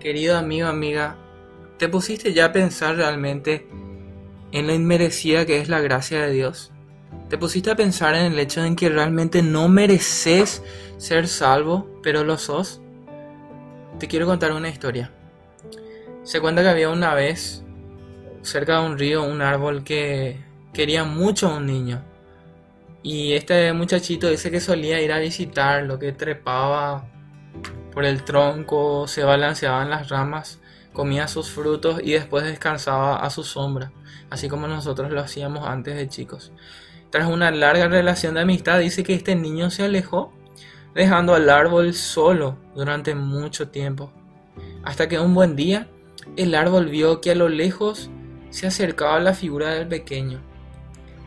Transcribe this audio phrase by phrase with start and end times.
[0.00, 1.18] Querido amigo, amiga,
[1.76, 3.66] ¿te pusiste ya a pensar realmente
[4.50, 6.72] en lo inmerecida que es la gracia de Dios?
[7.28, 10.62] ¿Te pusiste a pensar en el hecho de que realmente no mereces
[10.96, 12.80] ser salvo, pero lo sos?
[13.98, 15.10] Te quiero contar una historia.
[16.22, 17.62] Se cuenta que había una vez,
[18.40, 20.40] cerca de un río, un árbol que
[20.72, 22.02] quería mucho a un niño.
[23.02, 27.06] Y este muchachito dice que solía ir a visitarlo, que trepaba
[27.92, 30.60] por el tronco, se balanceaba en las ramas,
[30.92, 33.92] comía sus frutos y después descansaba a su sombra,
[34.30, 36.52] así como nosotros lo hacíamos antes de chicos.
[37.10, 40.32] Tras una larga relación de amistad, dice que este niño se alejó,
[40.94, 44.12] dejando al árbol solo durante mucho tiempo,
[44.84, 45.88] hasta que un buen día
[46.36, 48.10] el árbol vio que a lo lejos
[48.50, 50.40] se acercaba la figura del pequeño.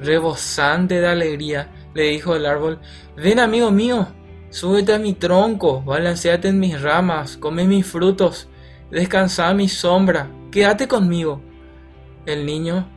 [0.00, 2.80] Rebosante de alegría, le dijo el árbol,
[3.16, 4.08] ven amigo mío,
[4.54, 8.46] súbete a mi tronco, balanceate en mis ramas, come mis frutos,
[8.88, 11.40] descansa a mi sombra, quédate conmigo.
[12.24, 12.88] El niño,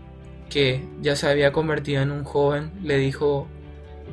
[0.52, 3.48] que ya se había convertido en un joven, le dijo,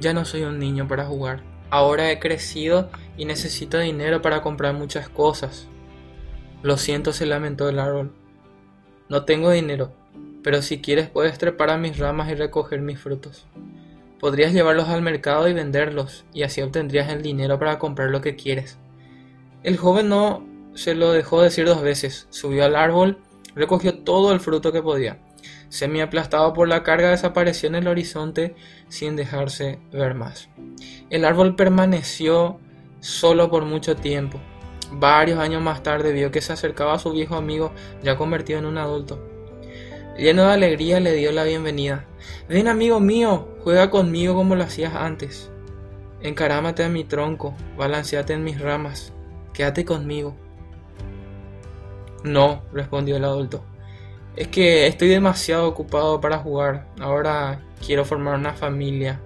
[0.00, 4.72] ya no soy un niño para jugar, ahora he crecido y necesito dinero para comprar
[4.72, 5.69] muchas cosas.
[6.62, 8.11] Lo siento, se lamentó el árbol.
[9.11, 9.92] No tengo dinero,
[10.42, 13.45] pero si quieres puedes trepar a mis ramas y recoger mis frutos.
[14.25, 18.36] Podrías llevarlos al mercado y venderlos, y así obtendrías el dinero para comprar lo que
[18.36, 18.78] quieres.
[19.62, 23.19] El joven no se lo dejó decir dos veces, subió al árbol,
[23.55, 25.19] recogió todo el fruto que podía.
[25.69, 28.55] Semi aplastado por la carga desapareció en el horizonte
[28.89, 30.48] sin dejarse ver más.
[31.11, 32.59] El árbol permaneció
[33.00, 34.41] solo por mucho tiempo.
[34.91, 37.72] Varios años más tarde vio que se acercaba a su viejo amigo
[38.03, 39.22] ya convertido en un adulto.
[40.16, 42.06] Lleno de alegría le dio la bienvenida.
[42.48, 45.51] Ven amigo mío, juega conmigo como lo hacías antes.
[46.20, 49.12] Encarámate a mi tronco, balanceate en mis ramas,
[49.53, 50.37] quédate conmigo.
[52.23, 53.65] No, respondió el adulto.
[54.37, 56.87] Es que estoy demasiado ocupado para jugar.
[57.00, 59.21] Ahora quiero formar una familia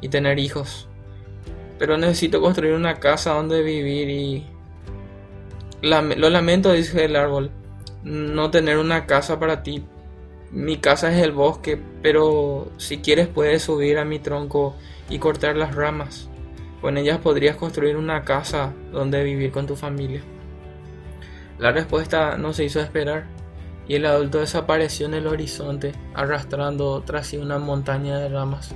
[0.00, 0.88] y tener hijos.
[1.78, 4.46] Pero necesito construir una casa donde vivir y...
[5.82, 7.50] lo lamento, dice el árbol,
[8.02, 9.84] no tener una casa para ti,
[10.52, 14.74] mi casa es el bosque, pero si quieres puedes subir a mi tronco
[15.08, 16.28] y cortar las ramas.
[16.80, 20.22] Con ellas podrías construir una casa donde vivir con tu familia.
[21.58, 23.26] La respuesta no se hizo esperar
[23.86, 28.74] y el adulto desapareció en el horizonte arrastrando tras sí una montaña de ramas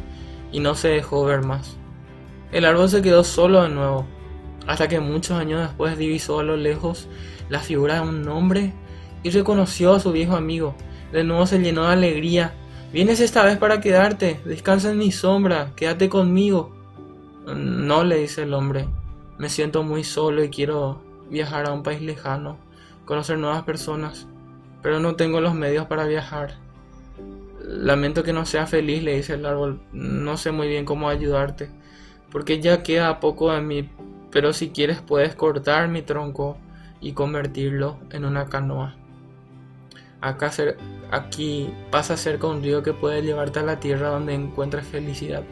[0.53, 1.77] y no se dejó ver más.
[2.53, 4.07] El árbol se quedó solo de nuevo,
[4.69, 7.09] hasta que muchos años después divisó a lo lejos
[7.49, 8.73] la figura de un hombre
[9.25, 10.77] y reconoció a su viejo amigo
[11.15, 12.55] de nuevo se llenó de alegría.
[12.93, 14.41] Vienes esta vez para quedarte.
[14.45, 15.71] Descansa en mi sombra.
[15.77, 16.75] Quédate conmigo.
[17.47, 18.89] No, le dice el hombre.
[19.39, 22.57] Me siento muy solo y quiero viajar a un país lejano,
[23.05, 24.27] conocer nuevas personas,
[24.83, 26.57] pero no tengo los medios para viajar.
[27.63, 29.81] Lamento que no sea feliz, le dice el árbol.
[29.93, 31.71] No sé muy bien cómo ayudarte,
[32.31, 33.89] porque ya queda poco de mí,
[34.33, 36.57] pero si quieres puedes cortar mi tronco
[37.01, 38.97] y convertirlo en una canoa.
[40.25, 40.51] Acá
[41.11, 45.43] aquí pasa cerca un río que puede llevarte a la tierra donde encuentres felicidad.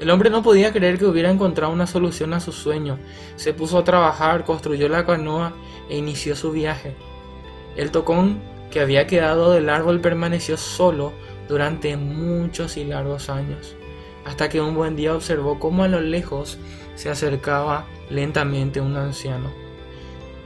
[0.00, 2.98] El hombre no podía creer que hubiera encontrado una solución a su sueño.
[3.36, 5.54] Se puso a trabajar, construyó la canoa
[5.88, 6.94] e inició su viaje.
[7.74, 11.14] El tocón que había quedado del árbol permaneció solo
[11.48, 13.76] durante muchos y largos años,
[14.26, 16.58] hasta que un buen día observó cómo a lo lejos
[16.96, 19.61] se acercaba lentamente un anciano.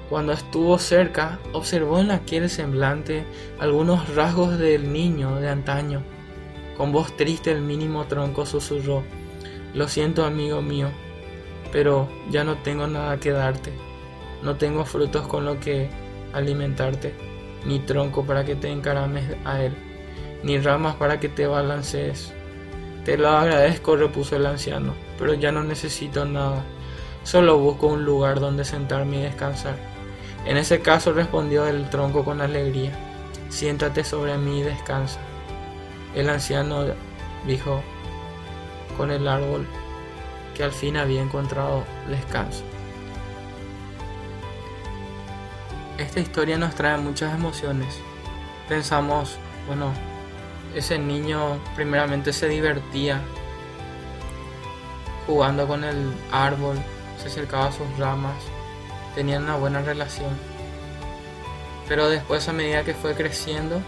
[0.09, 3.25] Cuando estuvo cerca, observó en aquel semblante
[3.59, 6.03] algunos rasgos del niño de antaño.
[6.77, 9.03] Con voz triste el mínimo tronco susurró,
[9.75, 10.91] Lo siento amigo mío,
[11.73, 13.73] pero ya no tengo nada que darte.
[14.43, 15.91] No tengo frutos con lo que
[16.33, 17.13] alimentarte,
[17.65, 19.75] ni tronco para que te encarames a él,
[20.45, 22.33] ni ramas para que te balancees.
[23.05, 26.63] Te lo agradezco, repuso el anciano, pero ya no necesito nada.
[27.25, 29.96] Solo busco un lugar donde sentarme y descansar.
[30.47, 32.93] En ese caso respondió el tronco con alegría,
[33.49, 35.19] siéntate sobre mí y descansa.
[36.15, 36.85] El anciano
[37.47, 37.83] dijo
[38.97, 39.67] con el árbol
[40.55, 42.63] que al fin había encontrado descanso.
[45.99, 47.99] Esta historia nos trae muchas emociones.
[48.69, 49.93] Pensamos, bueno,
[50.75, 53.21] ese niño primeramente se divertía
[55.27, 56.77] jugando con el árbol,
[57.21, 58.37] se acercaba a sus ramas,
[59.17, 60.31] tenían una buena relación.
[61.89, 63.81] Pero después a medida que fue creciendo,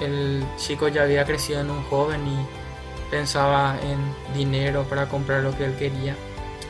[0.00, 3.98] el chico ya había crecido en un joven y pensaba en
[4.34, 6.14] dinero para comprar lo que él quería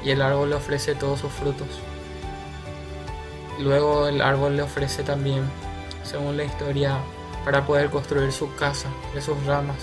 [0.02, 1.68] y el árbol le ofrece todos sus frutos.
[3.58, 5.42] luego el árbol le ofrece también,
[6.02, 6.96] según la historia,
[7.44, 9.76] para poder construir su casa de sus ramas.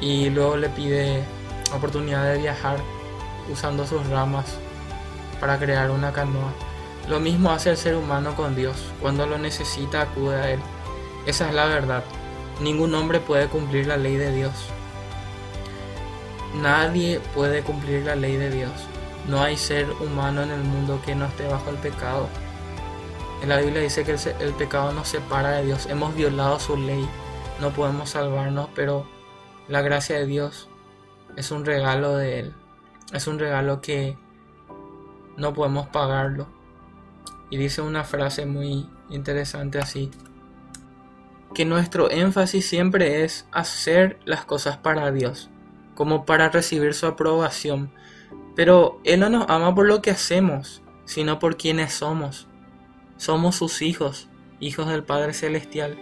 [0.00, 1.22] Y luego le pide
[1.72, 2.78] oportunidad de viajar
[3.48, 4.58] usando sus ramas
[5.40, 6.52] para crear una canoa.
[7.08, 8.76] Lo mismo hace el ser humano con Dios.
[9.00, 10.60] Cuando lo necesita acude a Él.
[11.26, 12.02] Esa es la verdad.
[12.60, 14.52] Ningún hombre puede cumplir la ley de Dios.
[16.60, 18.72] Nadie puede cumplir la ley de Dios.
[19.28, 22.28] No hay ser humano en el mundo que no esté bajo el pecado.
[23.42, 25.86] En la Biblia dice que el, pecado nos separa de Dios.
[25.86, 27.06] Hemos violado su ley.
[27.60, 29.06] No podemos salvarnos, pero
[29.68, 30.68] la gracia de Dios
[31.36, 32.54] es un regalo de Él.
[33.12, 34.16] Es un regalo que
[35.36, 36.48] no podemos pagarlo.
[37.50, 40.10] Y dice una frase muy interesante así.
[41.54, 45.48] Que nuestro énfasis siempre es hacer las cosas para Dios,
[45.94, 47.90] como para recibir su aprobación.
[48.54, 52.48] Pero Él no nos ama por lo que hacemos, sino por quienes somos.
[53.16, 54.28] Somos sus hijos,
[54.60, 55.96] hijos del Padre Celestial.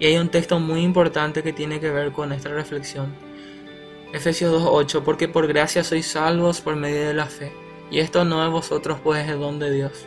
[0.00, 3.14] Y hay un texto muy importante que tiene que ver con esta reflexión.
[4.12, 7.52] Efesios 2.8, porque por gracia sois salvos por medio de la fe
[7.90, 10.06] y esto no es vosotros, pues es el don de Dios.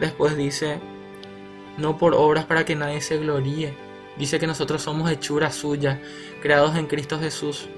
[0.00, 0.78] Después dice,
[1.76, 3.74] no por obras para que nadie se gloríe.
[4.16, 6.00] Dice que nosotros somos hechura suya,
[6.40, 7.68] creados en Cristo Jesús,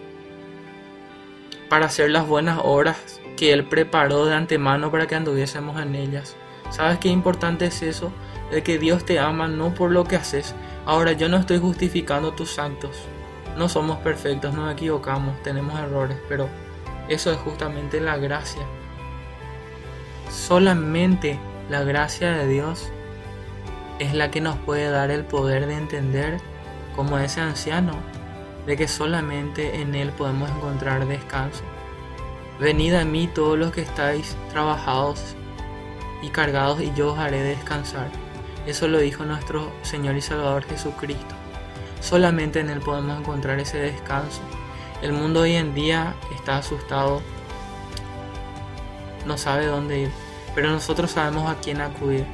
[1.71, 6.37] para hacer las buenas obras que Él preparó de antemano para que anduviésemos en ellas.
[6.71, 8.13] ¿Sabes qué importante es eso?
[8.51, 10.55] De que Dios te ama no por lo que haces.
[10.85, 12.97] Ahora yo no estoy justificando tus actos.
[13.57, 16.49] No somos perfectos, nos equivocamos, tenemos errores, pero
[17.09, 18.63] eso es justamente la gracia.
[20.31, 21.39] Solamente
[21.71, 22.91] la gracia de Dios
[23.99, 26.39] es la que nos puede dar el poder de entender,
[26.95, 27.93] como ese anciano,
[28.67, 31.63] de que solamente en Él podemos encontrar descanso.
[32.59, 35.37] Venid a mí todos los que estáis trabajados
[36.23, 38.09] y cargados y yo os haré descansar.
[38.67, 41.35] Eso lo dijo nuestro Señor y Salvador Jesucristo.
[42.01, 44.41] Solamente en Él podemos encontrar ese descanso.
[45.03, 47.21] El mundo hoy en día está asustado,
[49.27, 50.11] no sabe dónde ir,
[50.55, 52.25] pero nosotros sabemos a quién acudir,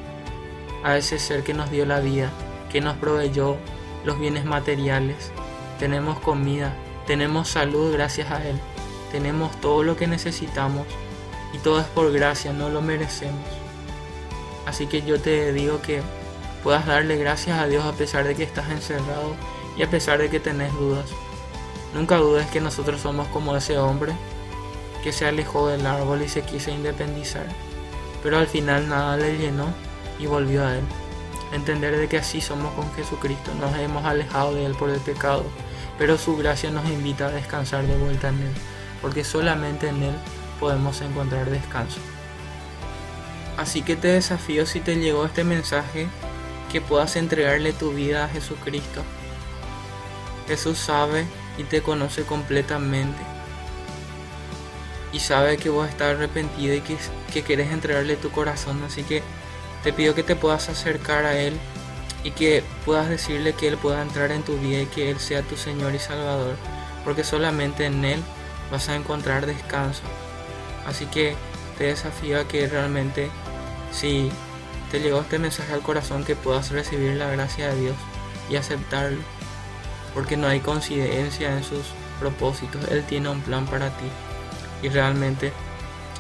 [0.85, 2.31] a ese ser que nos dio la vida,
[2.71, 3.57] que nos proveyó
[4.05, 5.33] los bienes materiales.
[5.81, 6.73] Tenemos comida,
[7.05, 8.57] tenemos salud gracias a Él,
[9.11, 10.87] tenemos todo lo que necesitamos
[11.53, 13.45] y todo es por gracia, no lo merecemos.
[14.67, 16.01] Así que yo te digo que
[16.63, 19.35] puedas darle gracias a Dios a pesar de que estás encerrado
[19.77, 21.07] y a pesar de que tenés dudas.
[21.95, 24.13] Nunca dudes que nosotros somos como ese hombre
[25.03, 27.47] que se alejó del árbol y se quiso independizar,
[28.23, 29.67] pero al final nada le llenó
[30.19, 30.85] y volvió a él.
[31.53, 35.45] Entender de que así somos con Jesucristo, nos hemos alejado de él por el pecado,
[35.99, 38.53] pero su gracia nos invita a descansar de vuelta en él,
[39.03, 40.15] porque solamente en él
[40.59, 41.99] podemos encontrar descanso.
[43.59, 46.07] Así que te desafío si te llegó este mensaje
[46.71, 49.03] que puedas entregarle tu vida a Jesucristo.
[50.49, 51.27] Jesús sabe
[51.59, 53.21] y te conoce completamente.
[55.13, 56.97] Y sabe que vos estás arrepentido y que,
[57.33, 58.83] que quieres entregarle tu corazón.
[58.85, 59.23] Así que
[59.83, 61.59] te pido que te puedas acercar a Él
[62.25, 65.43] y que puedas decirle que Él pueda entrar en tu vida y que Él sea
[65.43, 66.57] tu Señor y Salvador.
[67.05, 68.23] Porque solamente en Él
[68.71, 70.03] vas a encontrar descanso.
[70.87, 71.35] Así que
[71.77, 73.31] te desafío a que realmente
[73.93, 74.31] si
[74.91, 77.97] te llegó este mensaje al corazón que puedas recibir la gracia de Dios
[78.51, 79.21] y aceptarlo
[80.15, 81.83] porque no hay coincidencia en sus
[82.21, 82.89] propósitos.
[82.91, 84.07] Él tiene un plan para ti
[84.83, 85.53] y realmente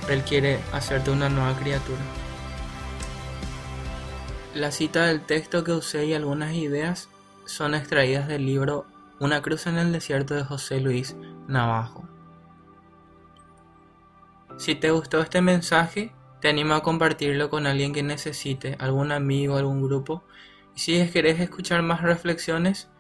[0.09, 2.01] Él quiere hacerte una nueva criatura.
[4.55, 7.09] La cita del texto que usé y algunas ideas
[7.47, 8.87] son extraídas del libro
[9.19, 11.17] Una cruz en el desierto de José Luis
[11.49, 12.07] Navajo.
[14.59, 19.57] Si te gustó este mensaje, te animo a compartirlo con alguien que necesite, algún amigo,
[19.57, 20.23] algún grupo.
[20.75, 22.91] Si querés escuchar más reflexiones,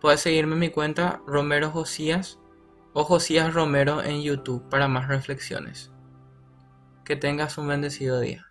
[0.00, 2.38] Puedes seguirme en mi cuenta Romero Josías
[2.92, 5.90] o Josías Romero en YouTube para más reflexiones.
[7.04, 8.47] Que tengas un bendecido día.